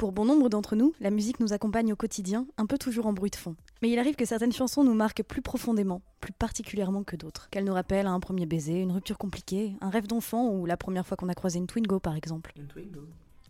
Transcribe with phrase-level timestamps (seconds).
[0.00, 3.12] Pour bon nombre d'entre nous, la musique nous accompagne au quotidien, un peu toujours en
[3.12, 3.54] bruit de fond.
[3.82, 7.50] Mais il arrive que certaines chansons nous marquent plus profondément, plus particulièrement que d'autres.
[7.50, 11.06] Qu'elles nous rappellent un premier baiser, une rupture compliquée, un rêve d'enfant ou la première
[11.06, 12.50] fois qu'on a croisé une Twingo par exemple.
[12.56, 13.08] Une Twingo.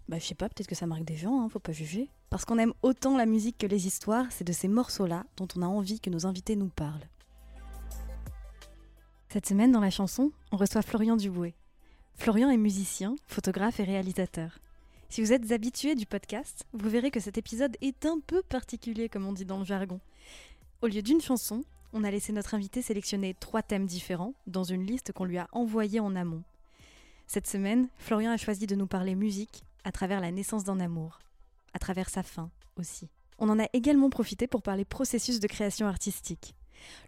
[0.09, 2.11] Bah je sais pas, peut-être que ça marque des gens, hein, faut pas juger.
[2.31, 5.63] Parce qu'on aime autant la musique que les histoires, c'est de ces morceaux-là dont on
[5.63, 7.07] a envie que nos invités nous parlent.
[9.29, 11.55] Cette semaine, dans la chanson, on reçoit Florian Dubouet.
[12.17, 14.59] Florian est musicien, photographe et réalisateur.
[15.11, 19.09] Si vous êtes habitué du podcast, vous verrez que cet épisode est un peu particulier,
[19.09, 19.99] comme on dit dans le jargon.
[20.83, 24.87] Au lieu d'une chanson, on a laissé notre invité sélectionner trois thèmes différents dans une
[24.87, 26.45] liste qu'on lui a envoyée en amont.
[27.27, 31.19] Cette semaine, Florian a choisi de nous parler musique à travers la naissance d'un amour,
[31.75, 33.09] à travers sa fin aussi.
[33.41, 36.55] On en a également profité pour parler processus de création artistique.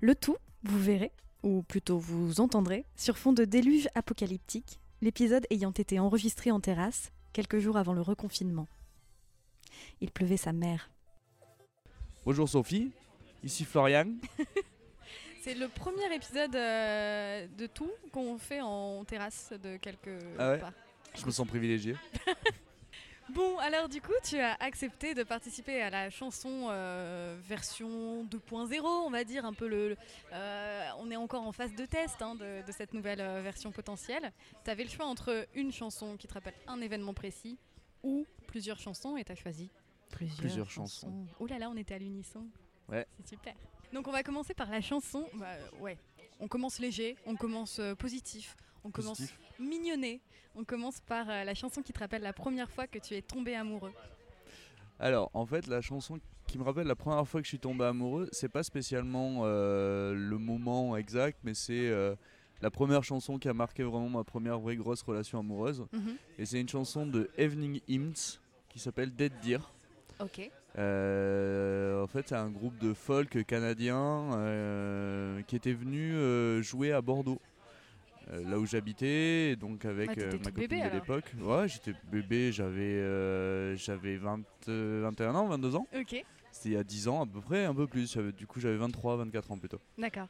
[0.01, 1.13] Le tout, vous verrez,
[1.45, 7.13] ou plutôt vous entendrez, sur fond de déluge apocalyptique, l'épisode ayant été enregistré en terrasse
[7.33, 8.69] quelques jours avant le reconfinement.
[10.01, 10.91] Il pleuvait sa mère.
[12.25, 12.93] Bonjour Sophie,
[13.43, 14.07] ici Florian.
[15.43, 20.59] C'est le premier épisode euh, de tout qu'on fait en terrasse de quelques Ah ouais
[20.59, 20.73] pas.
[21.17, 21.97] Je me sens privilégié.
[23.35, 28.81] Bon, alors du coup, tu as accepté de participer à la chanson euh, version 2.0,
[28.85, 29.97] on va dire, un peu le...
[30.33, 33.73] euh, on est encore en phase de test hein, de, de cette nouvelle euh, version
[33.73, 34.33] potentielle.
[34.65, 37.59] Tu avais le choix entre une chanson qui te rappelle un événement précis
[38.03, 39.71] ou plusieurs chansons et tu as choisi
[40.11, 41.07] plusieurs, Plusieurs chansons.
[41.07, 41.27] chansons.
[41.41, 42.47] Oh là là, on était à l'unisson.
[42.91, 43.07] Ouais.
[43.19, 43.55] C'est super.
[43.95, 45.27] Donc on va commencer par la chanson.
[45.35, 45.47] Bah,
[45.81, 45.97] ouais.
[46.41, 49.39] On commence léger, on commence positif, on commence Positif.
[49.59, 50.21] mignonné.
[50.55, 53.23] On commence par euh, la chanson qui te rappelle la première fois que tu es
[53.23, 53.93] tombé amoureux.
[54.99, 57.85] Alors, en fait, la chanson qui me rappelle la première fois que je suis tombé
[57.85, 62.15] amoureux, c'est pas spécialement euh, le moment exact, mais c'est euh,
[62.61, 65.87] la première chanson qui a marqué vraiment ma première vraie grosse relation amoureuse.
[65.93, 66.17] Mhm.
[66.39, 68.39] Et c'est une chanson de Evening Hymns
[68.69, 69.61] qui s'appelle Dead Deer.
[70.21, 70.51] Ok.
[70.79, 74.31] Euh, en fait, c'est un groupe de folk canadien
[75.47, 77.41] qui était venu jouer à Bordeaux.
[78.31, 81.25] Euh, là où j'habitais, donc avec euh, ma copine bébé, de l'époque.
[81.41, 85.87] Ouais, j'étais bébé, j'avais euh, j'avais 20, euh, 21 ans, 22 ans.
[85.95, 86.25] Ok.
[86.53, 88.17] C'était il y a 10 ans à peu près, un peu plus.
[88.17, 89.81] Du coup, j'avais 23, 24 ans plutôt.
[89.99, 90.29] D'accord.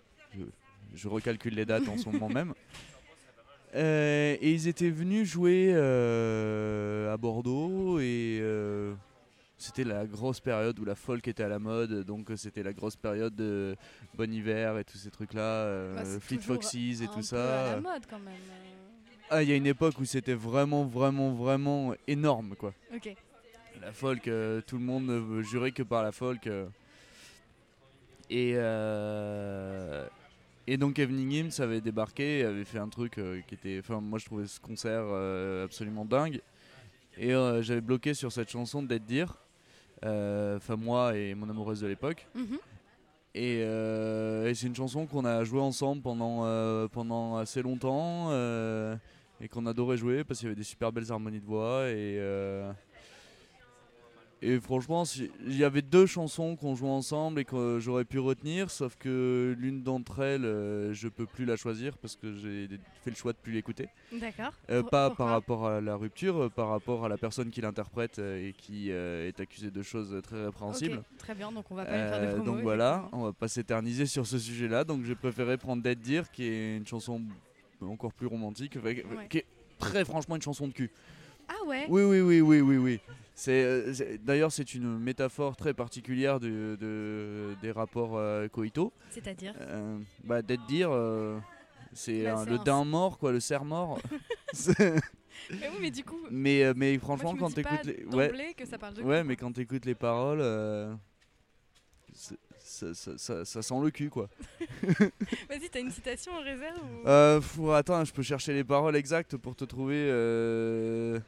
[0.95, 2.55] Je recalcule les dates en ce moment même.
[3.75, 8.95] Euh, et ils étaient venus jouer euh, à Bordeaux et euh,
[9.63, 12.97] c'était la grosse période où la folk était à la mode, donc c'était la grosse
[12.97, 13.77] période de
[14.15, 17.71] Bon Hiver et tous ces trucs-là, euh, Bah, Fleet Foxes et un tout peu ça.
[17.73, 18.35] à la mode quand même.
[18.35, 19.29] euh.
[19.31, 22.75] Ah, il y a une époque où c'était vraiment, vraiment, vraiment énorme quoi.
[22.95, 23.15] Ok.
[23.81, 26.47] La folk, euh, tout le monde ne veut jurer que par la folk.
[26.47, 26.67] euh.
[28.31, 30.07] Et, euh,
[30.67, 33.79] et donc Evening Hymns avait débarqué, avait fait un truc qui était...
[33.81, 35.05] Enfin moi je trouvais ce concert
[35.65, 36.41] absolument dingue.
[37.19, 37.31] Et
[37.61, 39.25] j'avais bloqué sur cette chanson Deer.
[39.25, 39.52] Euh,
[40.03, 42.27] Enfin moi et mon amoureuse de l'époque.
[42.35, 42.59] Mhm.
[43.35, 48.27] Et, euh, et c'est une chanson qu'on a joué ensemble pendant, euh, pendant assez longtemps
[48.31, 48.95] euh,
[49.41, 51.89] et qu'on adorait jouer parce qu'il y avait des super belles harmonies de voix.
[51.89, 52.71] Et, euh,
[54.43, 58.19] et franchement, si- il y avait deux chansons qu'on jouait ensemble et que j'aurais pu
[58.19, 62.69] retenir, sauf que l'une d'entre elles, euh, je peux plus la choisir parce que j'ai
[63.03, 63.89] fait le choix de plus l'écouter.
[64.13, 64.53] D'accord.
[64.71, 67.61] Euh, pas pourquoi par rapport à la rupture, euh, par rapport à la personne qui
[67.61, 71.03] l'interprète et qui euh, est accusée de choses très répréhensibles.
[71.19, 72.45] Très bien, donc on va pas faire de promo.
[72.45, 74.85] donc voilà, on va pas s'éterniser sur ce sujet-là.
[74.85, 77.23] Donc j'ai préféré prendre Dead Deer, qui est une chanson
[77.81, 79.05] encore plus romantique, Ouais.
[79.31, 79.47] qui est
[79.79, 80.91] très franchement une chanson de cul.
[81.49, 83.01] Ah ouais Oui, oui, oui, oui, oui, oui.
[83.35, 83.93] C'est, euh,
[84.23, 88.93] d'ailleurs, c'est une métaphore très particulière de, de- des rapports euh, coïtaux.
[89.11, 91.39] C'est-à-dire Euh, bah, Dead Deer, euh,
[91.93, 93.99] c'est Bah, le daim mort, quoi, le cerf mort.
[95.51, 98.65] Mais oui, mais du coup, mais, mais moi, franchement, quand t'écoutes les, ouais, d'emblée que
[98.65, 100.41] ça parle de Ouais, cul, mais quand t'écoutes les paroles,
[102.83, 104.29] ça, ça- ça- ça sent le cul quoi.
[104.83, 107.09] Vas-y, t'as une citation en réserve ou...
[107.09, 111.19] Euh, faut- attends, je peux chercher les paroles exactes pour te trouver euh,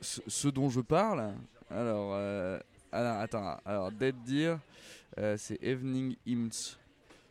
[0.00, 1.32] ce, ce dont je parle.
[1.70, 2.58] Alors, euh,
[2.92, 4.58] alors, attends, alors Dead Deer,
[5.18, 6.76] euh, c'est Evening Hymns.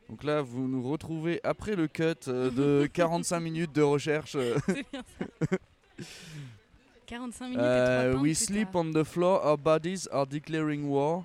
[0.10, 4.36] Donc là, vous nous retrouvez après le cut de 45 minutes de recherche.
[4.66, 5.58] C'est bien ça.
[7.06, 10.86] 45 minutes et euh, 3 pintes we sleep on the floor, our bodies are declaring
[10.86, 11.24] war.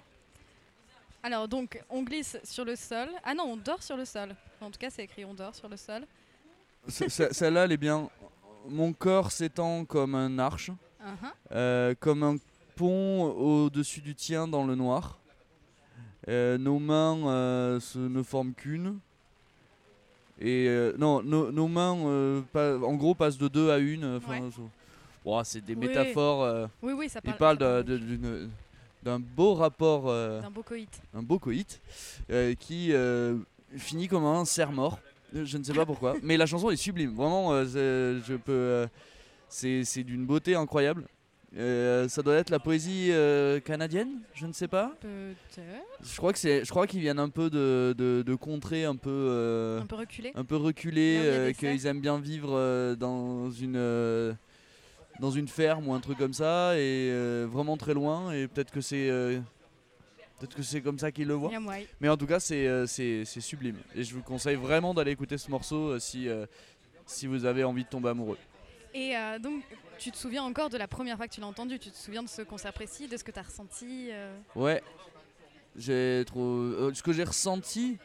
[1.29, 3.07] Alors donc on glisse sur le sol.
[3.23, 4.35] Ah non, on dort sur le sol.
[4.63, 6.07] En tout cas, c'est écrit on dort sur le sol.
[6.89, 8.09] Ce- ce- Celle-là, elle est bien.
[8.67, 11.33] Mon corps s'étend comme un arche, Uh-huh.
[11.53, 12.37] euh, comme un
[12.77, 15.19] pont au-dessus du tien dans le noir.
[16.29, 18.99] Euh, nos mains euh, se- ne forment qu'une.
[20.41, 20.67] Et
[20.97, 21.93] non, nos- nos mains,
[22.55, 24.19] en gros, passent de deux à une.
[24.27, 24.41] Ouais.
[25.45, 25.89] c'est des Oui.
[25.89, 26.69] métaphores.
[26.83, 27.59] Oui, oui, ça il parle.
[27.85, 28.49] d'une-
[29.03, 31.01] d'un beau rapport, euh, d'un beau coït.
[31.15, 31.81] un beau coït,
[32.31, 33.37] euh, qui euh,
[33.77, 34.99] finit comme un serre-mort.
[35.35, 37.15] Euh, Je ne sais pas pourquoi, mais la chanson est sublime.
[37.15, 38.87] Vraiment, c'est- je peux.
[39.49, 41.05] c'est c'est d'une beauté incroyable.
[41.57, 44.93] Euh, ça doit être la poésie euh, canadienne, je ne sais pas.
[45.01, 45.65] Peut-être.
[46.03, 48.97] Je crois que c'est, je crois qu'ils viennent un peu de, de, de contrées un
[48.97, 50.33] peu, euh, Un peu reculé.
[50.35, 51.57] un peu reculées, cerfs.
[51.57, 53.77] qu'ils aiment bien vivre dans une,
[55.19, 58.33] dans une ferme ou un truc comme ça, et euh, vraiment très loin.
[58.33, 59.41] Et peut-être que c'est, euh,
[60.39, 61.51] peut-être que c'est comme ça qu'ils le voient.
[62.01, 63.77] Mais en tout cas, c'est, euh, c'est, sublime.
[63.95, 66.29] Et je vous conseille vraiment d'aller écouter ce morceau euh, si,
[67.07, 68.39] si vous avez envie de tomber amoureux.
[68.95, 69.63] Et donc,
[69.99, 71.79] tu te souviens encore de la première fois que tu l'as entendu?
[71.79, 74.11] Tu te souviens de ce concert précis, de ce que tu as ressenti
[74.55, 74.83] Ouais.
[75.77, 76.93] J'ai trop.
[76.93, 77.99] ce que j'ai ressenti.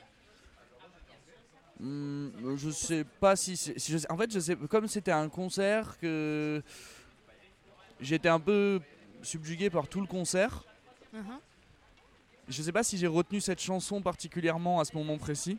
[1.80, 3.57] hmm, je sais pas si.
[3.57, 4.56] c'est- si je sais- en fait, je sais.
[4.56, 6.62] Comme c'était un concert que.
[8.04, 8.82] J'étais un peu
[9.22, 10.64] subjugué par tout le concert.
[11.14, 11.40] Mhm.
[12.50, 15.58] Je sais pas si j'ai retenu cette chanson particulièrement à ce moment précis.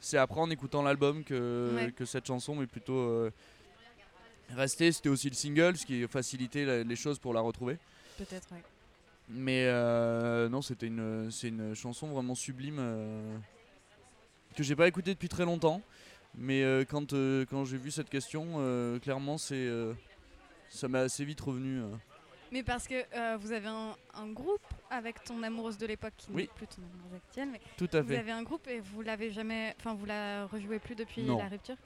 [0.00, 1.92] C'est après en écoutant l'album que, Ouais.
[1.92, 3.30] que cette chanson m'est plutôt euh,
[4.50, 4.90] restée.
[4.90, 7.78] C'était aussi le single, ce qui facilitait la- les choses pour la retrouver.
[8.18, 8.62] Peut-être, ouais.
[9.28, 13.38] Mais euh, non, c'était une, c'est une chanson vraiment sublime euh,
[14.56, 15.80] que j'ai pas écoutée depuis très longtemps.
[16.36, 17.12] Mais euh, quand,
[17.48, 19.68] quand j'ai vu cette question, clairement, c'est,
[20.74, 21.80] ça m'est assez vite revenu.
[21.80, 21.86] euh.
[22.52, 24.60] Mais parce que euh, vous avez un, un groupe
[24.90, 26.42] avec ton amoureuse de l'époque qui Oui.
[26.42, 28.18] n'est plus ton amoureuse actuelle, mais Tout à vous fait.
[28.18, 31.38] avez un groupe et vous l'avez jamais, enfin vous la rejouez plus depuis Non.
[31.38, 31.76] la rupture?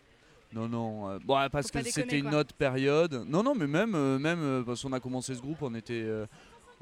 [0.53, 1.09] Non, non.
[1.11, 3.25] euh, bon, parce que c'était une autre période.
[3.29, 6.07] Non, non, mais même, euh, même parce qu'on a commencé ce groupe, on était,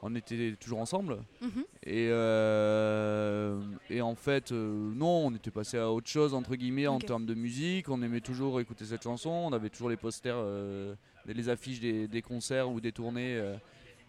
[0.00, 1.18] on était toujours ensemble.
[1.40, 1.64] Mhm.
[1.84, 2.06] Et,
[3.90, 7.34] et en fait, non, on était passé à autre chose, entre guillemets, en termes de
[7.34, 7.88] musique.
[7.88, 9.30] On aimait toujours écouter cette chanson.
[9.30, 10.36] On avait toujours les posters,
[11.32, 13.36] les affiches des, des concerts ou des tournées.
[13.36, 13.56] euh,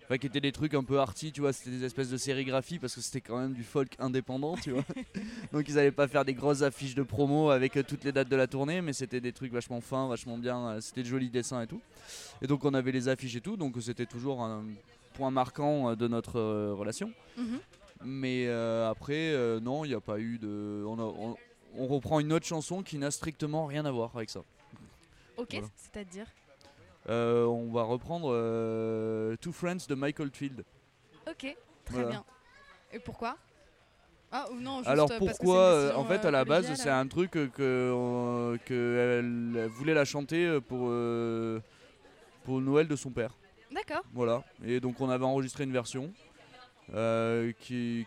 [0.06, 2.80] enfin, qui étaient des trucs un peu arty, tu vois, c'était des espèces de sérigraphie
[2.80, 4.84] parce que c'était quand même du folk indépendant, tu vois.
[5.52, 8.30] Donc ils allaient pas faire des grosses affiches de promo avec euh, toutes les dates
[8.30, 11.30] de la tournée, mais c'était des trucs vachement fins, vachement bien, euh, c'était de jolis
[11.30, 11.82] dessins et tout.
[12.42, 14.64] Et donc on avait les affiches et tout, donc c'était toujours un
[15.14, 16.40] point marquant de notre
[16.72, 17.12] relation.
[17.38, 17.60] Mhm.
[18.06, 20.84] Mais euh, après, euh, non, il n'y a pas eu de.
[20.88, 21.36] On, a- on-
[21.76, 24.42] on reprend une autre chanson qui n'a strictement rien à voir avec ça.
[25.36, 25.68] Ok, Voilà.
[25.76, 26.26] c'est-à-dire?
[27.10, 30.64] Euh, on va reprendre euh, Two Friends de Michael Field.
[31.30, 31.56] Ok, très
[31.94, 32.10] Voilà.
[32.10, 32.26] bien.
[32.92, 33.38] Et pourquoi?
[34.32, 36.90] Ah ou non, juste Alors parce que pourquoi euh, En fait, à la base, c'est
[36.90, 39.20] un truc que, que
[39.56, 40.92] elle voulait la chanter pour
[42.44, 43.32] pour Noël de son père.
[43.72, 44.04] D'accord.
[44.14, 44.44] Voilà.
[44.66, 46.12] Et donc on avait enregistré une version
[47.62, 48.06] qui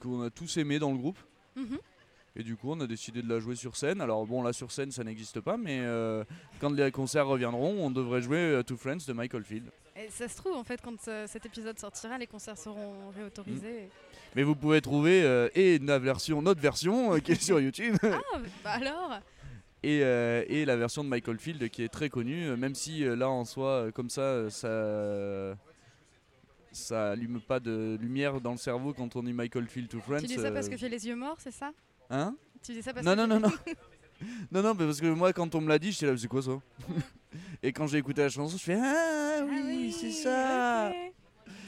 [0.00, 1.18] qu'on a tous aimé dans le groupe.
[1.54, 1.78] Mhm.
[2.36, 4.00] Et du coup, on a décidé de la jouer sur scène.
[4.00, 6.22] Alors bon, là sur scène, ça n'existe pas, mais euh,
[6.60, 9.70] quand les concerts reviendront, on devrait jouer euh, Two Friends de Michael Field.
[9.96, 13.88] Et ça se trouve, en fait, quand euh, cet épisode sortira, les concerts seront réautorisés.
[14.34, 18.38] Mais vous pouvez trouver euh, et la version, notre version qui est sur YouTube, Ah,
[18.62, 19.18] bah alors
[19.82, 23.16] et, euh, et la version de Michael Field qui est très connue, même si euh,
[23.16, 25.56] là en soi, euh, comme ça, ça
[26.72, 30.20] ça allume pas de lumière dans le cerveau quand on dit Michael Field Two Friends.
[30.20, 31.72] Tu dis ça parce que j'ai les yeux morts, c'est ça?
[32.10, 33.50] Hein Tu dis ça parce Non, que non, non, non.
[34.52, 36.42] non, non, mais parce que moi, quand on me l'a dit, j'étais là, c'est quoi
[36.42, 36.58] ça?
[37.62, 41.12] Et quand j'ai écouté la chanson, je fais Ah Ah oui, c'est ça ok.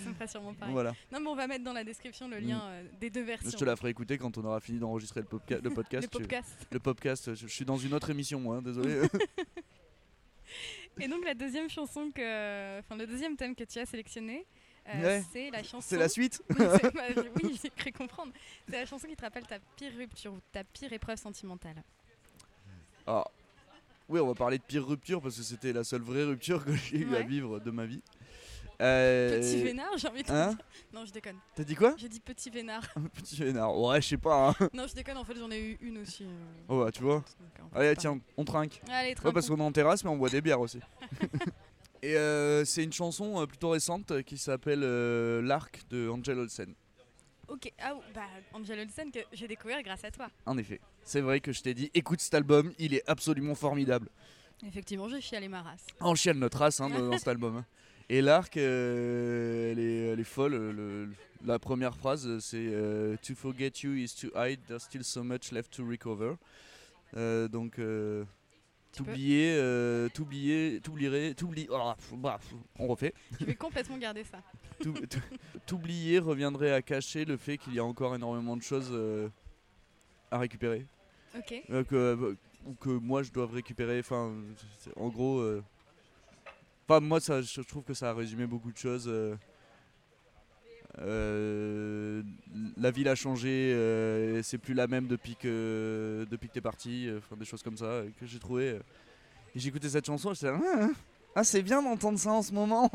[0.03, 0.73] Ça me ferait sûrement pareil.
[0.73, 3.51] Voilà, Non, mais on va mettre dans la description le lien euh, des deux versions.
[3.51, 6.09] je te la ferai écouter quand on aura fini d'enregistrer le, popca- le podcast.
[6.13, 6.67] Le podcast.
[6.73, 9.03] Le podcast, je, je suis dans une autre émission, moi, hein, désolé.
[11.01, 14.47] Et donc la deuxième chanson que, enfin le deuxième thème que tu as sélectionné,
[14.89, 15.25] euh, Ouais.
[15.33, 15.87] c'est la chanson.
[15.89, 16.43] c'est la suite
[17.43, 18.33] oui, j'ai cru comprendre.
[18.69, 21.83] C'est la chanson qui te rappelle ta pire rupture ou ta pire épreuve sentimentale.
[23.07, 23.25] Ah,
[24.09, 26.75] oui, on va parler de pire rupture parce que c'était la seule vraie rupture que
[26.75, 28.01] j'ai eu à vivre de ma vie.
[28.81, 30.59] Euh, Petit vénard, j'ai envie de te hein dire.
[30.93, 31.37] Non, je déconne.
[31.57, 31.95] T'as dit quoi?
[31.99, 32.85] J'ai dit petit vénard.
[33.15, 33.77] Petit vénard.
[33.77, 34.51] Ouais, je sais pas.
[34.61, 34.69] Hein.
[34.73, 35.17] non, je déconne.
[35.17, 36.23] En fait, j'en ai eu une aussi.
[36.25, 36.29] euh,
[36.69, 37.17] Oh, bah, tu vois.
[37.17, 38.81] donc, Allez, tiens, on trinque.
[38.89, 39.33] Allez, Ouais, trinquons.
[39.35, 40.79] parce qu'on est en terrasse, mais on boit des bières aussi.
[42.03, 46.75] Et euh, c'est une chanson euh, plutôt récente qui s'appelle euh, L'Arc de Angel Olsen.
[47.49, 50.29] Ok, ah, bah, Angel Olsen que j'ai découvert grâce à toi.
[50.47, 54.09] En effet, c'est vrai que je t'ai dit, écoute cet album, il est absolument formidable.
[54.67, 55.87] Effectivement, j'ai chialé ma race.
[56.01, 57.57] En chiale notre race hein, dans, cet album.
[57.57, 57.67] hein.
[58.11, 60.55] Et l'arc, euh, elle, est, elle est folle.
[60.55, 61.09] le-
[61.45, 65.53] la première phrase, c'est euh, To forget you is to hide, there's still so much
[65.53, 66.35] left to recover.
[67.17, 67.79] Euh, donc,
[68.93, 71.69] t'oublier, euh, t'oublier, t'oublierais, t'oublier.
[71.71, 72.39] oh, bah,
[72.79, 73.15] on refait.
[73.41, 74.39] Je vais complètement garder ça.
[74.83, 75.19] T'ou- t'ou-
[75.67, 79.29] T'oublier reviendrait à cacher le fait qu'il y a encore énormément de choses euh,
[80.31, 80.87] à récupérer.
[81.37, 81.55] Ok.
[81.71, 83.99] Euh, que, ou que moi je dois récupérer.
[84.01, 84.33] Enfin,
[84.97, 85.41] en gros.
[85.41, 85.63] euh,
[86.91, 89.09] Enfin, moi, ça, je trouve que ça a résumé beaucoup de choses.
[91.03, 92.23] Euh,
[92.77, 97.09] la ville a changé, euh, c'est plus la même depuis que depuis que t'es parti,
[97.09, 98.79] euh, des choses comme ça que j'ai trouvé.
[99.55, 100.89] Et j'écoutais cette chanson, j'étais là, ah,
[101.37, 102.91] ah, c'est bien d'entendre ça en ce moment.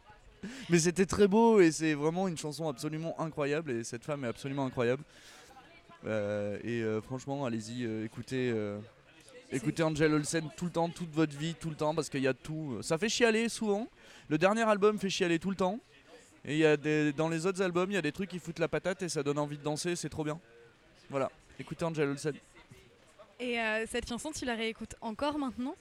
[0.70, 4.28] Mais c'était très beau et c'est vraiment une chanson absolument incroyable et cette femme est
[4.28, 5.02] absolument incroyable.
[6.06, 8.54] Et franchement, allez-y, écoutez,
[9.50, 12.28] écoutez Angel Olsen tout le temps, toute votre vie, tout le temps, parce qu'il y
[12.28, 12.78] a tout.
[12.82, 13.88] Ça fait chialer souvent.
[14.28, 15.80] Le dernier album fait chialer tout le temps.
[16.44, 18.38] Et il y a des, dans les autres albums, il y a des trucs qui
[18.38, 20.38] foutent la patate et ça donne envie de danser, c'est trop bien.
[21.10, 22.34] Voilà, écoutez Angel Olsen.
[23.40, 25.74] Et euh, cette chanson, tu la réécoutes encore maintenant?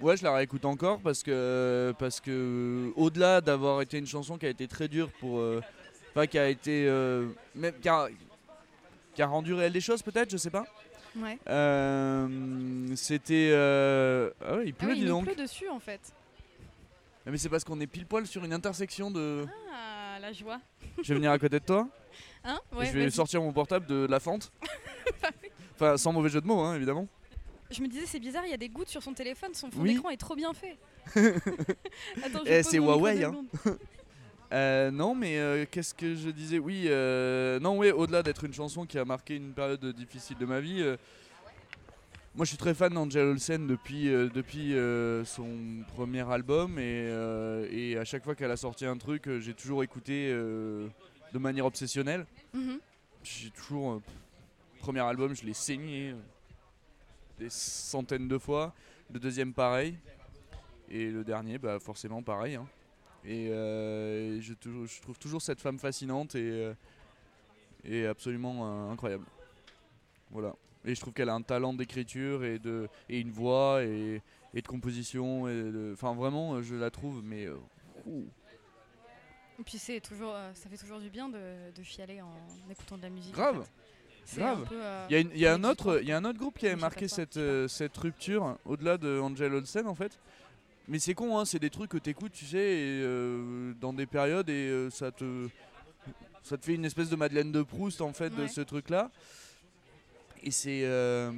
[0.00, 4.44] Ouais, je la réécoute encore parce que parce que au-delà d'avoir été une chanson qui
[4.46, 5.62] a été très dure pour, euh,
[6.10, 8.08] enfin qui a été euh, même qui a,
[9.14, 10.66] qui a rendu réel des choses peut-être, je sais pas.
[11.16, 11.38] Ouais.
[11.48, 15.24] Euh, C'était euh, ah ouais, il Ah pleut oui, dis il donc.
[15.26, 16.00] pleut dessus en fait.
[17.26, 19.46] Mais c'est parce qu'on est pile poil sur une intersection de.
[19.72, 20.60] Ah, la joie.
[21.02, 21.88] Je vais venir à côté de toi.
[22.44, 24.52] Hein et je vais sortir mon portable de la fente.
[25.74, 27.08] Enfin, sans mauvais jeu de mots, hein, évidemment.
[27.70, 29.80] Je me disais, c'est bizarre, il y a des gouttes sur son téléphone, son fond
[29.80, 29.94] Oui.
[29.94, 30.76] d'écran est trop bien fait.
[32.22, 33.34] Attends, je Eh, c'est Huawei, hein.
[34.52, 36.60] Euh, non, mais euh, qu'est-ce que je disais?
[36.60, 40.46] Oui, euh, non, oui, au-delà d'être une chanson qui a marqué une période difficile de
[40.46, 40.84] ma vie,
[42.34, 46.82] moi je suis très fan d'Angel Olsen depuis, euh, depuis euh, son premier album et,
[47.08, 51.66] euh, et à chaque fois qu'elle a sorti un truc, j'ai toujours écouté de manière
[51.66, 52.26] obsessionnelle.
[52.52, 52.78] Mhm.
[53.22, 54.02] J'ai toujours.
[54.80, 56.14] premier album, je l'ai saigné
[57.38, 58.74] des centaines de fois.
[59.12, 59.96] Le deuxième, pareil.
[60.90, 62.56] Et le dernier, bah, forcément, pareil.
[62.56, 62.66] hein.
[63.24, 66.70] Et, je, je trouve toujours cette femme fascinante et,
[67.84, 69.24] et absolument incroyable.
[70.30, 70.54] Voilà.
[70.84, 74.20] Et je trouve qu'elle a un talent d'écriture et, de, et une voix et,
[74.52, 75.48] et de composition.
[75.48, 77.46] et de- Enfin, vraiment, euh, je la trouve, mais.
[77.46, 77.56] euh.
[79.58, 81.38] Et puis c'est toujours, euh, ça fait toujours du bien de,
[81.74, 82.34] de chialer en
[82.70, 83.34] écoutant de la musique.
[83.34, 83.66] en Grave.
[84.24, 84.40] fait.
[84.40, 84.66] Grave.
[84.72, 86.38] euh, Il y a, une- il y a un autre, il y a un autre
[86.38, 90.18] groupe qui avait marqué cette, euh, cette rupture au-delà de Angel Olsen en fait.
[90.88, 94.06] Mais c'est con, hein, c'est des trucs que t'écoutes, tu sais, et, euh, dans des
[94.06, 95.48] périodes et ça te,
[96.42, 99.10] ça te fait une espèce de Madeleine de Proust en fait de ce truc-là.
[100.44, 101.32] Et c'est, euh,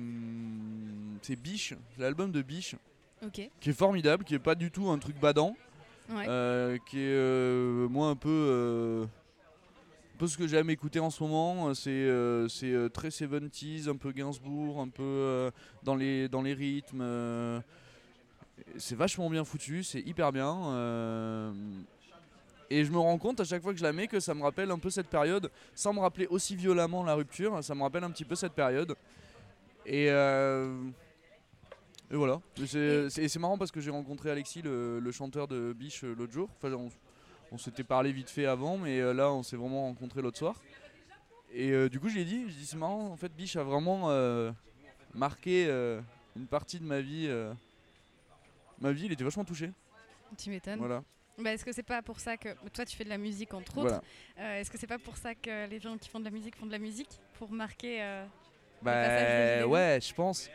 [1.23, 2.75] c'est Biche, l'album de Biche,
[3.33, 5.57] qui est formidable, qui est pas du tout un truc badant.
[6.09, 6.25] Ouais.
[6.29, 9.09] Euh, qui est euh, moi un peu
[10.15, 12.09] un peu ce que j'aime écouter en ce moment c'est
[12.49, 15.51] c'est très 70s un peu Gainsbourg un peu
[15.83, 17.05] dans les dans les rythmes
[18.77, 21.53] c'est vachement bien foutu c'est hyper bien
[22.70, 24.42] et je me rends compte à chaque fois que je la mets que ça me
[24.42, 28.04] rappelle un peu cette période sans me rappeler aussi violemment la rupture ça me rappelle
[28.04, 28.94] un petit peu cette période
[29.85, 30.90] et euh,
[32.11, 32.40] et voilà.
[32.64, 36.49] C'est marrant parce que j'ai rencontré Alexis, le, le chanteur de Biche, euh, l'autre jour.
[36.56, 36.88] Enfin, on,
[37.50, 40.62] on s'était parlé vite fait avant, mais euh, là, on s'est vraiment rencontré l'autre soir.
[41.52, 43.56] Et euh, du coup, je lui ai dit, je dis, c'est marrant, en fait, Biche
[43.56, 44.52] a vraiment euh,
[45.14, 45.68] marqué
[46.37, 47.28] une partie de ma vie.
[48.80, 49.73] ma vie, il était vachement touché.
[50.38, 50.78] Tu m'étonnes.
[50.78, 51.02] Voilà.
[51.38, 53.78] Bah, est-ce que c'est pas pour ça que toi tu fais de la musique entre
[53.78, 54.02] autres voilà.
[54.38, 56.57] Euh, Est-ce que c'est pas pour ça que les gens qui font de la musique
[56.57, 58.25] font de la musique pour marquer euh,
[58.83, 60.49] Bah ouais, je pense.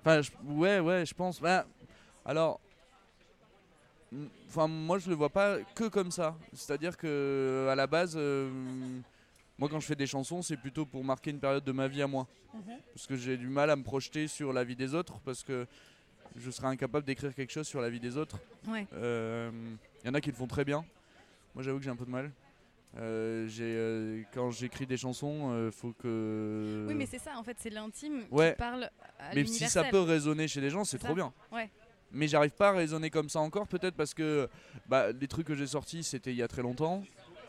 [0.00, 1.40] Enfin, je- ouais, ouais, je pense.
[1.40, 1.66] Bah,
[2.24, 2.60] alors,
[4.48, 6.36] enfin, moi je le vois pas que comme ça.
[6.52, 8.50] C'est-à-dire que à la base, euh,
[9.58, 12.02] moi quand je fais des chansons, c'est plutôt pour marquer une période de ma vie
[12.02, 12.26] à moi,
[12.94, 15.66] parce que j'ai du mal à me projeter sur la vie des autres, parce que
[16.36, 18.38] je serais incapable d'écrire quelque chose sur la vie des autres.
[18.66, 18.86] Ouais.
[18.92, 20.84] Il y en a qui le font très bien.
[21.54, 22.30] Moi, j'avoue que j'ai un peu de mal.
[22.98, 26.86] Euh, j'ai, euh, quand j'écris des chansons, euh, faut que.
[26.88, 28.52] Oui, mais c'est ça en fait, c'est l'intime Ouais.
[28.52, 31.32] qui parle à Mais si ça peut résonner chez les gens, c'est trop bien.
[31.52, 31.68] Ouais.
[32.12, 34.48] Mais j'arrive pas à raisonner comme ça encore, peut-être parce que
[34.88, 37.04] bah, les trucs que j'ai sortis, c'était il y a très longtemps.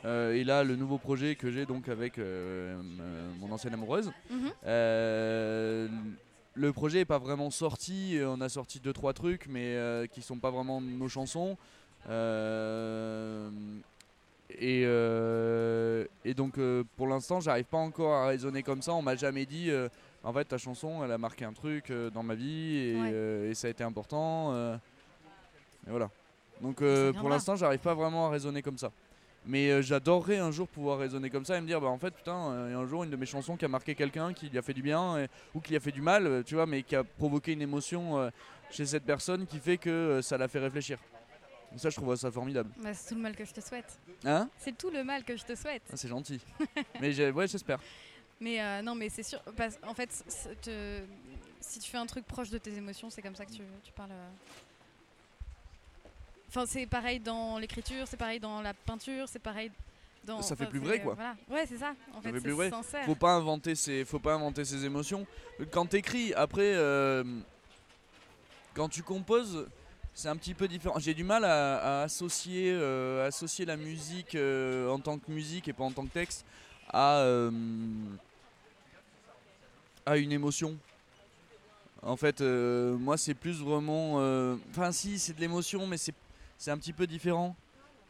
[0.05, 4.11] Euh, et là, le nouveau projet que j'ai donc avec euh, euh, mon ancienne amoureuse,
[4.29, 4.51] Mhm.
[4.65, 5.87] euh,
[6.59, 8.19] le projet est pas vraiment sorti.
[8.23, 11.57] On a sorti deux trois trucs, mais euh, qui sont pas vraiment nos chansons.
[12.09, 13.49] Euh,
[14.51, 18.93] Et, euh, et donc euh, pour l'instant j'arrive pas encore à raisonner comme ça.
[18.93, 19.87] On m'a jamais dit euh,
[20.23, 23.11] en fait ta chanson elle a marqué un truc euh, dans ma vie et, Ouais.
[23.13, 24.51] euh, et ça a été important.
[24.53, 24.75] euh,
[25.87, 26.09] et voilà.
[26.61, 28.91] Donc euh, pour l'instant j'arrive pas vraiment à raisonner comme ça.
[29.45, 32.11] Mais euh, j'adorerais un jour pouvoir raisonner comme ça et me dire bah en fait
[32.13, 34.33] putain euh, il y a un jour une de mes chansons qui a marqué quelqu'un
[34.33, 36.43] qui lui a fait du bien et- ou qui lui a fait du mal euh,
[36.43, 38.29] tu vois mais qui a provoqué une émotion euh,
[38.69, 40.99] chez cette personne qui fait que euh, ça l'a fait réfléchir.
[41.77, 42.69] Ça je trouve ça formidable.
[42.83, 43.99] Bah, c'est tout le mal que je te souhaite.
[44.25, 44.49] Hein?
[44.57, 45.83] C'est tout le mal que je te souhaite.
[45.91, 46.41] Ah, C'est gentil.
[46.99, 47.79] mais j'ai- ouais j'espère.
[48.41, 49.39] Mais euh, non, mais c'est sûr.
[49.55, 50.09] Parce, en fait,
[50.61, 51.01] te-
[51.59, 53.91] si tu fais un truc proche de tes émotions, c'est comme ça que tu, tu
[53.93, 54.09] parles.
[56.49, 59.71] Enfin, c'est pareil dans l'écriture, c'est pareil dans la peinture, c'est pareil
[60.23, 60.41] dans.
[60.41, 61.13] Ça fait plus vrai, quoi.
[61.13, 61.35] Voilà.
[61.47, 61.93] Ouais, c'est ça.
[62.15, 63.05] En fait, fait c'est sincère.
[63.05, 65.27] faut pas inventer ses faut pas inventer ses émotions
[65.71, 67.23] quand t'écris après euh,
[68.73, 69.67] quand tu composes
[70.15, 74.33] c'est un petit peu différent j'ai du mal à, à associer euh, associer la musique
[74.33, 76.45] euh, en tant que musique et pas en tant que texte
[76.91, 77.23] à
[80.05, 80.77] à une émotion
[82.01, 84.15] en fait moi c'est plus vraiment
[84.71, 86.15] enfin si c'est de l'émotion mais c'est
[86.59, 87.55] c'est un petit peu différent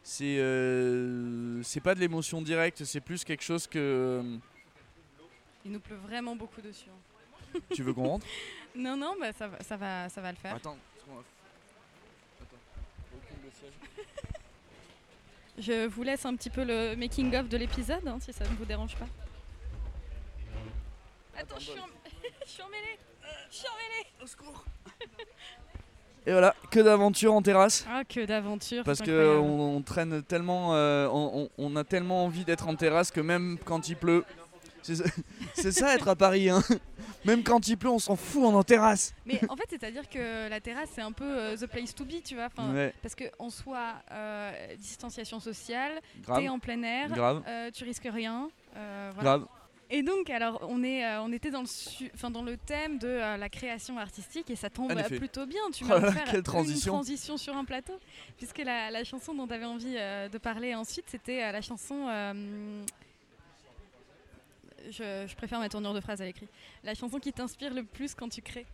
[0.02, 4.22] c'est euh, c'est pas de l'émotion directe c'est plus quelque chose que
[5.64, 6.88] Il nous pleut vraiment beaucoup dessus.
[6.90, 7.58] hein.
[7.74, 8.26] tu veux qu'on rentre?
[8.74, 10.54] Non, non, bah, ça, va, ça, va, ça va le faire.
[10.54, 11.24] Attends, parce qu'on va-
[12.42, 12.56] Attends.
[13.12, 13.72] Recule le siège.
[15.58, 18.64] Je vous laisse un petit peu le making-of de l'épisode, hein, si ça ne vous
[18.64, 19.08] dérange pas.
[21.36, 21.86] Attends, je suis, en...
[22.46, 22.96] je suis emmêlée
[23.50, 24.64] Je suis emmêlée Au secours
[26.26, 27.86] Et voilà, que d'aventures en terrasse.
[27.88, 32.68] Ah, que d'aventure Parce que on, on traîne tellement, euh, on, a tellement envie d'être
[32.68, 34.24] en terrasse que même quand il pleut,
[34.82, 36.50] c'est ça- être à Paris.
[36.50, 36.62] Hein.
[37.24, 39.14] Même quand il pleut, on s'en fout, on est en terrasse.
[39.26, 42.22] Mais en fait, c'est-à-dire que la terrasse, c'est un peu euh, the place to be,
[42.24, 42.48] tu vois.
[42.72, 46.00] Ouais, Parce qu'en soi, euh, distanciation sociale,
[46.34, 47.10] t'es en plein air,
[47.72, 48.50] tu risques rien.
[48.74, 49.22] voilà.
[49.22, 49.46] grave.
[49.92, 52.98] Et donc, alors, on, est, euh, on était dans le, su- enfin, dans le thème
[52.98, 55.60] de euh, la création artistique et ça tombe euh, plutôt bien.
[55.72, 56.92] Tu Oh vas là, faire quelle une transition.
[56.92, 57.98] transition sur un plateau.
[58.36, 62.06] Puisque la, la chanson dont tu avais envie euh, de parler ensuite, c'était la chanson.
[64.90, 66.48] je, je préfère ma tournure de phrase à l'écrit.
[66.84, 68.66] La chanson qui t'inspire le plus quand tu crées,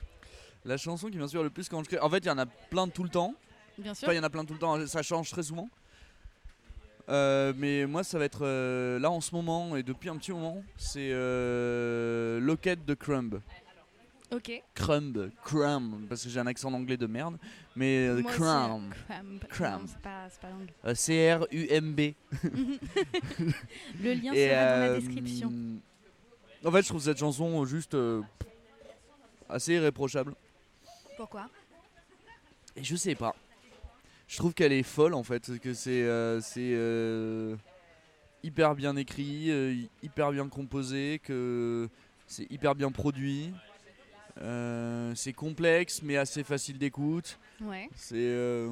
[0.64, 1.98] La chanson qui m'inspire le plus quand je crée.
[2.00, 3.34] En fait, il y en a plein tout le temps.
[3.78, 4.06] bien sûr.
[4.06, 5.68] Enfin, il y en a plein tout le temps, ça change très souvent.
[7.08, 10.32] Euh, mais moi, ça va être euh, là en ce moment et depuis un petit
[10.32, 13.40] moment, c'est euh, Locket de Crumb.
[14.32, 14.60] Ok.
[14.74, 17.38] Crumb, Crumb, parce que j'ai un accent anglais de merde,
[17.76, 19.38] mais euh, Moi aussi, Crumb, Crumb.
[19.48, 19.80] Crumb.
[19.82, 20.72] Non, c'est pas, c'est pas l'anglais.
[20.84, 22.00] euh, C-R-U-M-B.
[24.02, 25.52] Le lien sera dans la euh, description.
[26.64, 28.20] En fait, je trouve cette chanson juste euh,
[29.48, 30.34] assez irréprochable.
[31.16, 31.48] Pourquoi?
[32.74, 33.32] Et je sais pas.
[34.28, 37.56] Je trouve qu'elle est folle en fait, que c'est euh, euh,
[38.42, 41.88] hyper bien écrit, euh, hy- hyper bien composé, que
[42.26, 43.52] c'est hyper bien produit.
[45.14, 47.38] C'est complexe mais assez facile d'écoute.
[47.62, 47.88] Ouais.
[47.94, 48.66] C'est.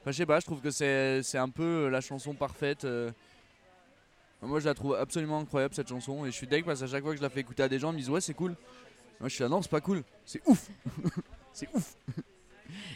[0.00, 2.86] Enfin, je sais pas, je trouve que c'est c'est un peu la chanson parfaite.
[4.42, 7.02] Moi, je la trouve absolument incroyable cette chanson et je suis deg parce qu'à chaque
[7.02, 8.54] fois que je la fais écouter à des gens, ils me disent ouais, c'est cool.
[9.18, 10.68] Moi, je suis là, non, c'est pas cool, c'est ouf,
[11.54, 11.96] c'est ouf.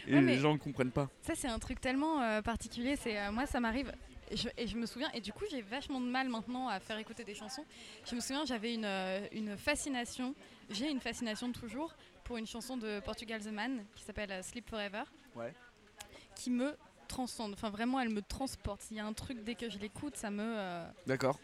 [0.07, 1.09] Et Ouais, les gens ne comprennent pas.
[1.23, 2.97] Ça, c'est un truc tellement euh, particulier.
[2.97, 3.93] C'est euh, Moi, ça m'arrive.
[4.33, 6.79] Et je, et je me souviens, et du coup, j'ai vachement de mal maintenant à
[6.79, 7.65] faire écouter des chansons.
[8.09, 10.37] Je me souviens, j'avais une, euh, une fascination,
[10.71, 15.03] j'ai une fascination toujours pour une chanson de Portugal The Man qui s'appelle Sleep Forever.
[15.35, 15.53] Ouais.
[16.37, 16.77] Qui me
[17.09, 17.55] transcende.
[17.55, 18.83] Enfin, vraiment, elle me transporte.
[18.93, 20.45] Il y a un truc, dès que je l'écoute, ça me.
[20.45, 21.41] euh, D'accord.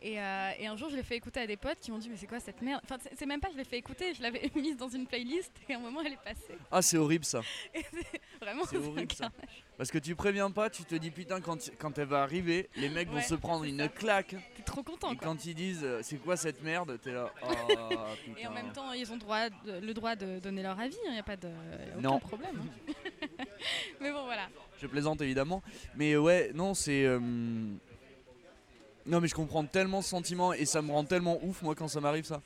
[0.00, 2.08] Et, euh, et un jour, je l'ai fait écouter à des potes qui m'ont dit
[2.08, 2.80] Mais c'est quoi cette merde?
[2.84, 5.74] Enfin, c'est- même pas, je l'ai fait écouter, je l'avais mise dans une playlist et
[5.74, 6.56] à un moment, elle est passée.
[6.70, 7.40] Ah, c'est horrible ça.
[8.40, 9.30] Vraiment, C'est horrible, ça.
[9.76, 12.88] Parce que tu préviens pas, tu te dis putain, quand, quand elle va arriver, les
[12.88, 13.88] mecs vont se prendre une ça.
[13.88, 14.36] claque.
[14.56, 15.26] T'es trop content, Et quoi.
[15.28, 17.32] quand ils disent euh, c'est quoi cette merde, t'es là.
[17.90, 17.94] Oh,
[18.38, 21.12] Et en même temps, ils ont droit de- le droit de donner leur avis, il
[21.12, 22.18] n'y a pas de y a aucun Non.
[22.20, 22.62] problème.
[22.88, 23.44] hein.
[24.00, 24.48] Mais bon, voilà.
[24.80, 25.62] Je plaisante évidemment.
[25.96, 27.04] Mais ouais, non, c'est.
[27.04, 27.18] euh,
[29.08, 31.88] Non, mais je comprends tellement ce sentiment et ça me rend tellement ouf, moi, quand
[31.88, 32.42] ça m'arrive ça.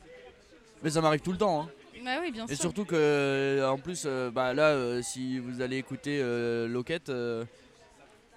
[0.83, 1.63] Mais ça m'arrive tout le temps.
[1.63, 1.69] Hein.
[2.05, 5.61] Bah oui, bien Et surtout que, euh, en plus, euh, bah là, euh, si vous
[5.61, 6.69] allez écouter euh,
[7.09, 7.45] euh,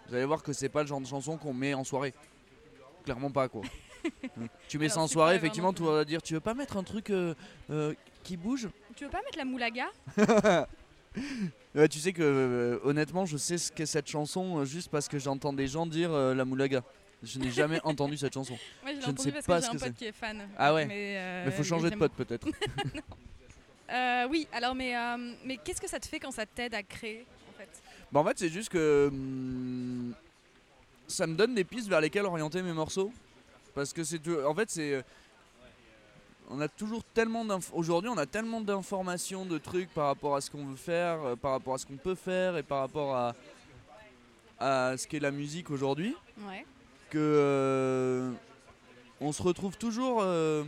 [0.07, 2.15] vous allez voir que c'est pas le genre de chanson qu'on met en soirée.
[3.03, 3.61] Clairement pas, quoi.
[4.67, 6.83] tu mets Alors, ça en soirée, effectivement, tu vas dire tu veux pas mettre un
[6.83, 7.11] truc
[8.23, 8.69] qui bouge?
[8.95, 9.85] Tu veux pas mettre la moulaga?
[11.73, 15.53] Ouais, tu sais que honnêtement, je sais ce qu'est cette chanson juste parce que j'entends
[15.53, 16.83] des gens dire la moulaga.
[17.25, 18.57] Je n'ai jamais entendu cette chanson.
[18.83, 20.11] Moi, je l'ai Je ne entendu sais parce pas que j'ai un pote qui est
[20.11, 20.47] fan.
[20.57, 20.85] Ah ouais.
[20.85, 22.47] Mais euh, faut changer de pote peut-être.
[23.87, 26.81] Euh, oui, alors, mais, euh, mais qu'est-ce que ça te fait quand ça t'aide à
[26.81, 27.69] créer, en fait?
[28.11, 30.11] Bah en fait c'est juste que hum,
[31.07, 33.13] ça me donne des pistes vers lesquelles orienter mes morceaux.
[33.75, 34.19] Parce que c'est.
[34.45, 35.03] En fait, c'est.
[36.49, 40.49] On a toujours tellement Aujourd'hui, on a tellement d'informations, de trucs par rapport à ce
[40.49, 43.35] qu'on veut faire, euh, par rapport à ce qu'on peut faire et par rapport à,
[44.59, 46.15] à ce qu'est la musique aujourd'hui.
[47.09, 47.17] Que.
[47.17, 48.31] Euh,
[49.21, 50.63] on se retrouve toujours euh,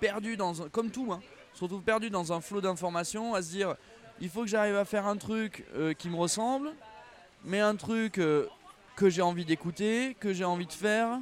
[0.00, 0.68] perdu dans un.
[0.68, 1.20] Comme tout, hein,
[1.54, 3.74] se retrouve perdu dans un flot d'informations à se dire
[4.20, 5.64] il faut que j'arrive à faire un truc
[5.98, 6.72] qui me ressemble,
[7.44, 8.14] mais un truc
[8.98, 11.20] que j'ai envie d'écouter, que j'ai envie de faire.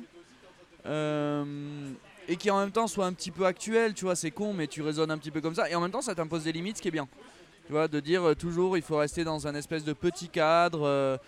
[0.87, 1.45] Euh,
[2.29, 4.67] et qui en même temps soit un petit peu actuel, tu vois, c'est con, mais
[4.67, 5.71] tu raisonnes un petit peu comme ça.
[5.71, 7.07] Et en même temps, ça t'impose des limites, ce qui est bien.
[7.67, 11.21] Tu vois, de dire euh, toujours, il faut rester dans un espèce de petit cadre.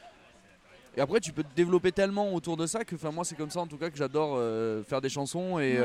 [0.95, 3.37] Euh, et après, tu peux te développer tellement autour de ça que, enfin, moi, c'est
[3.37, 4.39] comme ça en tout cas que j'adore
[4.87, 5.79] faire des chansons et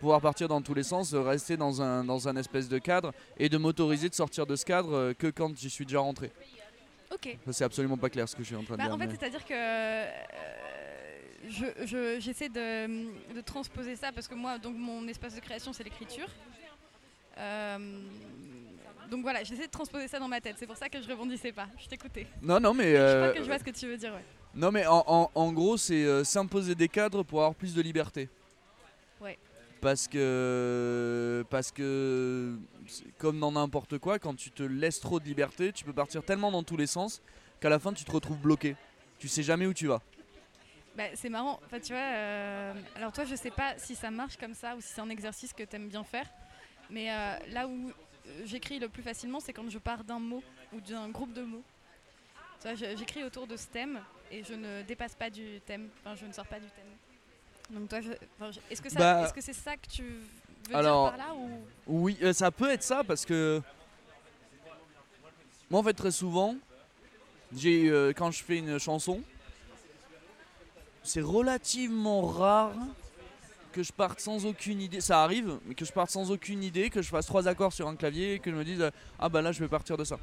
[0.00, 3.48] pouvoir partir dans tous les sens, rester dans un, dans un espèce de cadre et
[3.48, 6.30] de m'autoriser de sortir de ce cadre que quand j'y suis déjà rentré.
[7.12, 7.36] Ok.
[7.50, 8.94] C'est absolument pas clair ce que je suis en train de bah, dire.
[8.94, 10.06] En fait, c'est-à-dire que euh,
[12.20, 16.28] j'essaie de, de, transposer ça parce que moi, donc mon espace de création, c'est l'écriture.
[17.38, 17.78] Euh,
[19.10, 20.56] donc voilà, j'essaie de transposer ça dans ma tête.
[20.58, 21.68] C'est pour ça que je rebondissais pas.
[21.78, 22.26] Je t'écoutais.
[22.42, 22.92] Non, non, mais.
[22.92, 24.24] je crois euh, que je vois ce que tu veux dire, ouais.
[24.58, 28.28] Non, mais en, en gros, c'est s'imposer des cadres pour avoir plus de liberté.
[29.20, 29.38] Ouais.
[29.80, 32.58] Parce que, parce que,
[33.18, 36.50] comme dans n'importe quoi, quand tu te laisses trop de liberté, tu peux partir tellement
[36.50, 37.22] dans tous les sens
[37.60, 38.74] qu'à la fin tu te retrouves bloqué.
[39.20, 40.02] Tu sais jamais où tu vas.
[40.96, 42.02] Bah, c'est marrant, enfin, tu vois.
[42.02, 45.10] Euh, alors, toi, je sais pas si ça marche comme ça ou si c'est un
[45.10, 46.26] exercice que tu aimes bien faire.
[46.90, 50.42] Mais euh, là où euh, j'écris le plus facilement, c'est quand je pars d'un mot
[50.72, 51.62] ou d'un groupe de mots.
[52.74, 56.32] J'écris autour de ce thème et je ne dépasse pas du thème, enfin, je ne
[56.32, 57.78] sors pas du thème.
[57.78, 57.98] Donc toi,
[58.70, 61.60] est-ce que bah, est-ce que c'est ça que tu veux alors, dire par là ou?
[61.86, 63.60] Oui, euh, ça peut être ça parce que
[65.70, 66.56] moi en fait très souvent,
[67.54, 69.22] j'ai euh, quand je fais une chanson,
[71.02, 72.74] c'est relativement rare
[73.72, 75.02] que je parte sans aucune idée.
[75.02, 77.86] Ça arrive, mais que je parte sans aucune idée, que je fasse trois accords sur
[77.86, 80.18] un clavier et que je me dise ah bah là je vais partir de ça.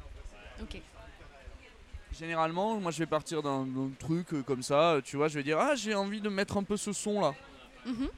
[0.60, 0.80] Ok.
[2.18, 3.66] Généralement, moi je vais partir d'un
[3.98, 6.62] truc euh, comme ça, tu vois, je vais dire ah j'ai envie de mettre un
[6.62, 7.34] peu ce son là.
[7.84, 8.08] Mhm.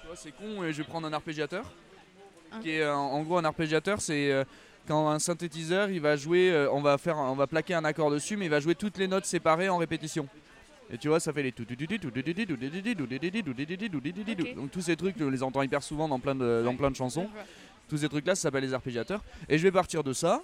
[0.00, 1.64] Tu vois, c'est con, et je vais prendre un arpégiateur.
[2.62, 4.42] Qui est, en gros, un arpégiateur, c'est euh,
[4.88, 8.36] quand un synthétiseur, il va jouer, on va faire, on va plaquer un accord dessus,
[8.36, 10.28] mais il va jouer toutes les notes séparées en répétition.
[10.92, 11.52] Et tu vois, ça fait les
[14.54, 16.96] Donc tous ces trucs, on les entend hyper souvent dans plein de, dans plein de
[16.96, 17.28] chansons.
[17.88, 19.22] Tous ces trucs-là, ça s'appelle les arpégiateurs.
[19.48, 20.42] Et je vais partir de ça,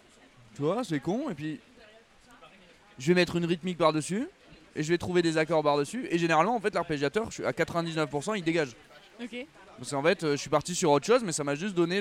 [0.55, 1.29] tu vois, c'est con.
[1.31, 1.59] Et puis
[2.99, 4.29] je vais mettre une rythmique par-dessus
[4.75, 6.07] et je vais trouver des accords par-dessus.
[6.11, 8.71] Et généralement, en fait, l'arpégiateur, je suis à 99%, il dégage.
[9.21, 9.47] Ok.
[9.79, 12.01] Parce qu'en fait, euh, je suis parti sur autre chose, mais ça m'a juste donné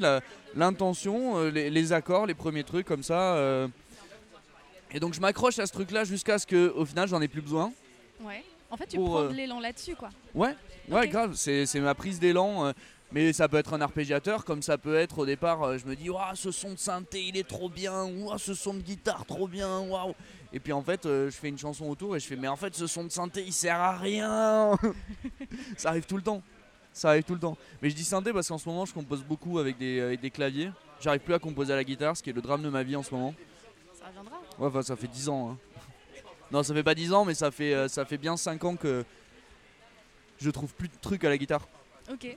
[0.55, 3.35] l'intention, euh, les, accords, les premiers trucs comme ça.
[3.35, 3.67] Euh.
[4.91, 7.41] Et donc, je m'accroche à ce truc-là jusqu'à ce que, au final, j'en ai plus
[7.41, 7.71] besoin.
[8.21, 8.43] Ouais.
[8.71, 10.09] En fait, tu prends de l'élan là-dessus, quoi.
[10.33, 10.55] Ouais,
[10.89, 11.33] ouais, grave.
[11.35, 12.73] C'est ma prise d'élan.
[13.15, 16.09] Mais ça peut être un arpégiateur, comme ça peut être au départ, je me dis,
[16.09, 19.47] waouh, ce son de synthé, il est trop bien, waouh, ce son de guitare, trop
[19.47, 20.13] bien, waouh.
[20.51, 22.57] Et puis en fait, euh, je fais une chanson autour et je fais, mais en
[22.57, 24.77] fait, ce son de synthé, il sert à rien.
[25.77, 26.43] ça arrive tout le temps.
[26.91, 27.57] Ça arrive tout le temps.
[27.81, 30.71] Mais je dis synthé parce qu'en ce moment, je compose beaucoup avec des, des claviers.
[30.99, 32.97] J'arrive plus à composer à la guitare, ce qui est le drame de ma vie
[32.97, 33.33] en ce moment.
[33.97, 34.41] Ça reviendra.
[34.59, 35.51] Ouais, enfin, ça fait 10 ans.
[35.51, 35.57] Hein.
[36.51, 38.75] Non, ça fait pas 10 ans, mais ça fait, euh, ça fait bien 5 ans
[38.75, 39.05] que
[40.37, 41.65] je trouve plus de trucs à la guitare.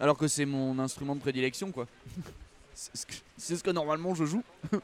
[0.01, 1.87] Alors que c'est mon instrument de prédilection, quoi.
[2.75, 2.97] c'est
[3.37, 4.43] ce, ce que normalement je joue.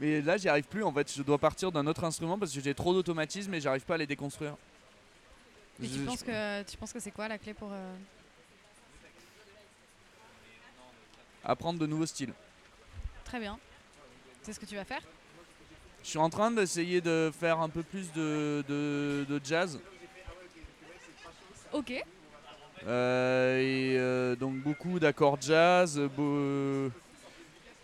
[0.00, 1.12] Mais là, j'y arrive plus en fait.
[1.12, 3.98] Je dois partir d'un autre instrument parce que j'ai trop d'automatisme et j'arrive pas à
[3.98, 4.56] les déconstruire.
[5.82, 7.70] Et tu, penses que, tu penses que c'est quoi la clé pour.
[7.72, 7.96] Euh,
[11.44, 12.32] Apprendre de nouveaux styles.
[13.24, 13.58] Très bien.
[14.42, 15.02] C'est ce que tu vas faire?
[16.02, 19.80] Je suis en train d'essayer de faire un peu plus de, de, jazz.
[21.72, 21.92] Ok.
[22.86, 26.00] Euh, et euh, donc beaucoup d'accords jazz,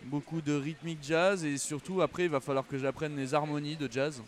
[0.03, 3.91] beaucoup de rythmique jazz et surtout après il va falloir que j'apprenne les harmonies de
[3.91, 4.21] jazz.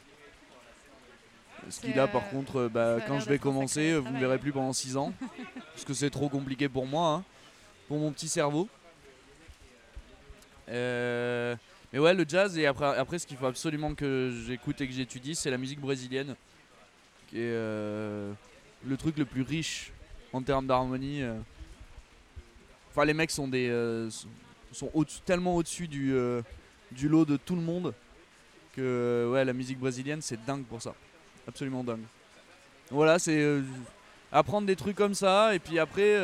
[1.70, 4.52] Ce qui là par euh, contre, bah, quand je vais commencer, vous ne verrez plus
[4.52, 5.14] pendant 6 ans.
[5.74, 7.24] parce que c'est trop compliqué pour moi, hein,
[7.88, 8.70] pour mon petit cerveau.
[10.70, 11.56] Euh,
[11.92, 14.94] mais ouais, le jazz, et après, après ce qu'il faut absolument que j'écoute et que
[14.94, 16.36] j'étudie, c'est la musique brésilienne.
[17.28, 18.32] Qui est euh,
[18.86, 19.92] le truc le plus riche
[20.36, 21.22] en termes d'harmonie.
[22.92, 23.70] Enfin, les mecs sont des,
[24.76, 24.92] sont
[25.26, 26.42] tellement au-dessus du, euh,
[26.92, 27.94] du lot de tout le monde
[28.76, 30.94] que euh, ouais, la musique brésilienne, c'est dingue pour ça.
[31.48, 32.04] Absolument dingue.
[32.92, 33.62] Voilà, c'est euh,
[34.32, 36.20] apprendre des trucs comme ça, et puis après.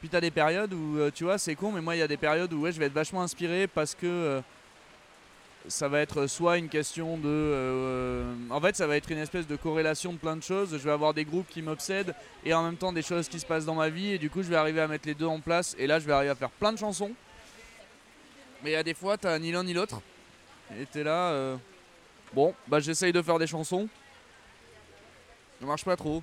[0.00, 2.16] puis t'as des périodes où, tu vois, c'est con, mais moi, il y a des
[2.16, 4.40] périodes où ouais, je vais être vachement inspiré parce que
[5.68, 7.24] ça va être soit une question de.
[7.26, 10.70] euh, en fait, ça va être une espèce de corrélation de plein de choses.
[10.72, 13.46] Je vais avoir des groupes qui m'obsèdent et en même temps des choses qui se
[13.46, 14.12] passent dans ma vie.
[14.12, 15.74] Et du coup, je vais arriver à mettre les deux en place.
[15.78, 17.12] Et là, je vais arriver à faire plein de chansons.
[18.62, 20.00] Mais a des fois, t'as ni l'un ni l'autre.
[20.80, 21.30] Et t'es là.
[21.30, 21.56] euh,
[22.34, 23.88] Bon, bah j'essaye de faire des chansons.
[25.60, 26.22] Ça marche pas trop.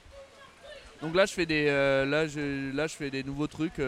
[1.01, 3.81] Donc là, je fais des, euh, là, je, là, je fais des nouveaux trucs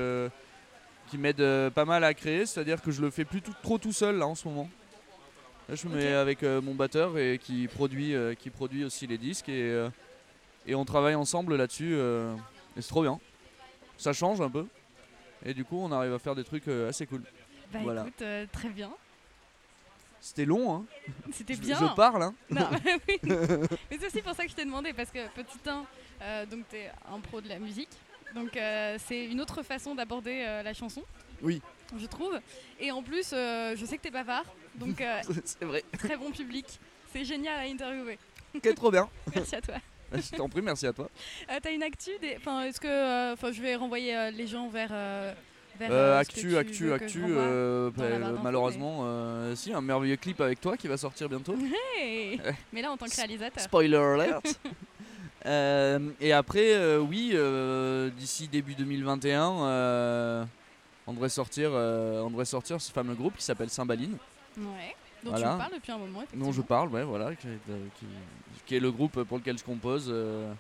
[1.10, 2.46] qui m'aident pas mal à créer.
[2.46, 4.70] C'est-à-dire que je le fais plus trop tout seul là en ce moment.
[5.68, 9.08] Là, je me mets avec euh, mon batteur et qui produit, euh, qui produit aussi
[9.08, 9.90] les disques et, euh,
[10.68, 11.96] et on travaille ensemble là-dessus.
[11.96, 13.20] et c'est trop bien.
[13.98, 14.68] Ça change un peu.
[15.44, 17.24] Et du coup, on arrive à faire des trucs assez cool.
[17.72, 18.02] Bah Voilà.
[18.02, 18.92] écoute, très bien.
[20.20, 20.86] C'était long, hein.
[21.32, 21.78] C'était bien.
[21.80, 22.34] Je parle, hein.
[22.50, 22.68] Non,
[23.08, 23.20] oui.
[23.24, 26.78] Mais c'est aussi pour ça que je t'ai demandé, parce que petit 1, donc tu
[26.78, 27.90] es un pro de la musique.
[28.34, 28.58] Donc
[29.08, 31.04] c'est une autre façon d'aborder la chanson.
[31.42, 31.62] Oui.
[31.98, 32.40] Je trouve.
[32.80, 34.46] Et en plus, je sais que tu es bavard.
[34.80, 35.84] Donc euh, c'est vrai.
[35.98, 36.66] très bon public.
[37.12, 38.18] C'est génial à interviewer.
[38.56, 39.10] Ok, trop bien.
[39.36, 39.76] Merci à toi.
[40.14, 41.10] Je t'en prie, merci à toi.
[41.50, 42.36] Euh, T'as une actu des...
[42.38, 42.88] Enfin, est-ce que...
[42.88, 44.90] euh, Enfin, je vais renvoyer les gens vers...
[44.90, 47.24] vers Euh, actu, tu actu, actu.
[47.28, 48.04] euh, bah,
[48.42, 51.56] malheureusement, euh, si, un merveilleux clip avec toi qui va sortir bientôt.
[51.98, 52.40] Hey
[52.72, 53.62] Mais là, en tant que réalisateur.
[53.64, 54.60] Spoiler alert.
[56.22, 57.36] Et après, oui,
[58.16, 60.46] d'ici début 2021, euh,
[61.08, 64.18] on, devrait sortir, on devrait sortir ce fameux groupe qui s'appelle Cymbaline,
[64.58, 64.96] Ouais.
[65.24, 65.48] Donc Voilà.
[65.48, 68.06] tu me parles depuis un moment, dont je parle, ouais, voilà, qui, est- euh, qui-
[68.66, 70.08] qui est le groupe pour lequel je compose.
[70.10, 70.54] euh,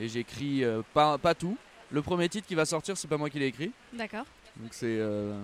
[0.00, 1.56] et j'écris euh, pas, pas tout.
[1.90, 3.70] Le premier titre qui va sortir, c'est pas moi qui l'ai écrit.
[3.92, 4.24] D'accord.
[4.56, 5.40] Donc c'est euh,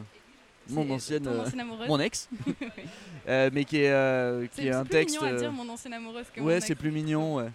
[0.69, 1.29] mon C'est ancienne,
[1.89, 2.29] mon ex,
[3.27, 5.17] mais qui est, C'est qui est c'est un plus texte.
[5.17, 7.51] mignon à euh, dire mon ancienne amoureuse que Ouais, c'est plus mignon, ouais.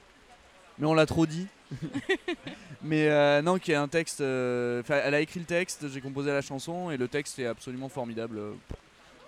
[0.78, 1.48] Mais on l'a trop dit.
[2.82, 4.22] Mais non, qui est un texte.
[4.22, 4.84] elle
[5.14, 8.40] a écrit le texte, j'ai composé la chanson et le texte est absolument formidable.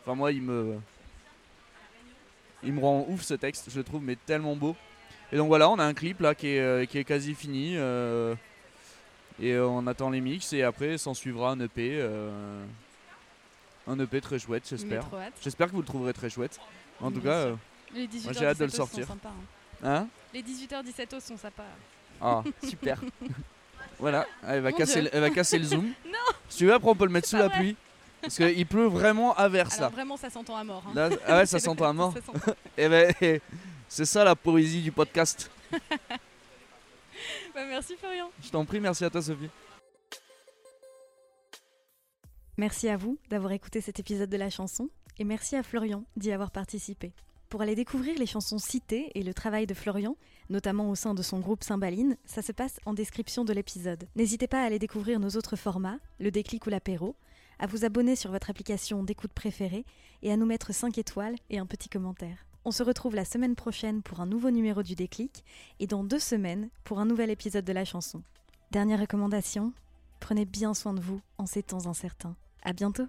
[0.01, 0.75] Enfin, moi, il me.
[2.63, 4.75] Il me rend ouf ce texte, je le trouve, mais tellement beau.
[5.31, 7.73] Et donc voilà, on a un clip là qui est, euh, qui est quasi fini.
[7.77, 8.35] euh,
[9.41, 11.97] et euh, on attend les mix et après s'en suivra un EP.
[11.99, 12.63] euh,
[13.87, 15.05] un EP très chouette, j'espère.
[15.41, 16.59] J'espère que vous le trouverez très chouette.
[17.01, 17.51] En tout cas, sûr.
[17.51, 17.55] euh,
[17.95, 19.07] Les 18h, Moi, j'ai hâte de le 17 sortir.
[19.11, 19.17] Hein.
[19.83, 21.63] hein Les 18h, 17 sont sympas.
[22.21, 23.01] Ah, super.
[23.97, 25.85] voilà, elle va, Mon casser, le- elle va casser le zoom.
[26.05, 26.17] Non.
[26.49, 27.57] Si tu veux, après on peut le mettre sous la vrai.
[27.57, 27.75] pluie.
[28.21, 29.95] Parce qu'il pleut vraiment à verse Alors là.
[29.95, 30.83] vraiment, ça s'entend à mort.
[30.87, 30.91] hein.
[30.93, 32.13] Là, ah ouais, ça s'entend à mort.
[32.13, 32.55] Ça.
[32.77, 33.13] Et ben,
[33.87, 35.49] c'est ça la poésie du podcast.
[37.53, 38.29] Bah, merci Florian.
[38.41, 39.49] Je t'en prie, merci à toi Sophie.
[42.57, 46.31] Merci à vous d'avoir écouté cet épisode de la chanson et merci à Florian d'y
[46.31, 47.13] avoir participé.
[47.49, 50.15] Pour aller découvrir les chansons citées et le travail de Florian,
[50.49, 54.07] notamment au sein de son groupe Cymbaline, ça se passe en description de l'épisode.
[54.15, 57.15] N'hésitez pas à aller découvrir nos autres formats, le déclic ou l'apéro,
[57.61, 59.85] à vous abonner sur votre application d'écoute préférée
[60.23, 62.45] et à nous mettre 5 étoiles et un petit commentaire.
[62.65, 65.45] On se retrouve la semaine prochaine pour un nouveau numéro du déclic
[65.79, 68.23] et dans deux semaines pour un nouvel épisode de la chanson.
[68.71, 69.73] Dernière recommandation,
[70.19, 72.35] prenez bien soin de vous en ces temps incertains.
[72.63, 73.07] À bientôt